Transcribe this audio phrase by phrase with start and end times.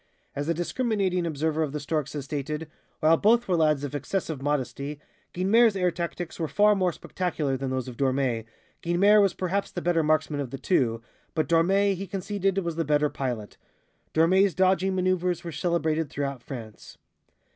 [0.35, 2.67] As a discriminating observer of The Storks has stated,
[3.01, 4.99] "While both were lads of excessive modesty,
[5.31, 8.45] Guynemer's air tactics were far more spectacular than those of Dormé,
[8.81, 11.03] Guynemer was perhaps the better marksman of the two,
[11.35, 13.57] but Dormé, he conceded, was the better pilot.
[14.11, 16.97] Dormé's dodging maneuvers were celebrated throughout France."